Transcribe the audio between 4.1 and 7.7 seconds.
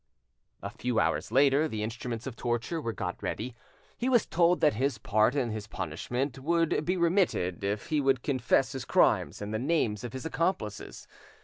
told that this part of his punishment would be remitted